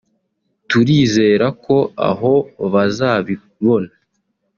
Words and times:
turizera 0.69 1.47
ko 1.65 1.77
aho 2.09 2.33
bazabibona 2.73 3.91